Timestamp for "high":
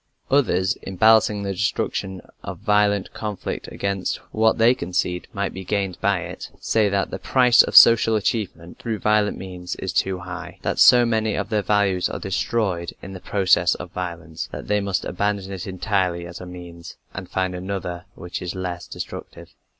10.17-10.57